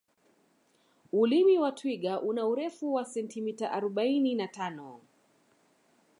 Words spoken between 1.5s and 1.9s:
wa